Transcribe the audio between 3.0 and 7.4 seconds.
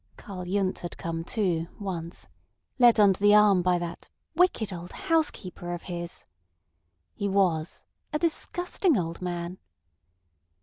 the arm by that "wicked old housekeeper of his." He